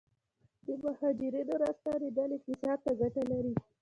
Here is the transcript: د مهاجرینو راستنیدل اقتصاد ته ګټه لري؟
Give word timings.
د 0.65 0.67
مهاجرینو 0.83 1.53
راستنیدل 1.63 2.29
اقتصاد 2.37 2.77
ته 2.85 2.91
ګټه 2.99 3.23
لري؟ 3.31 3.53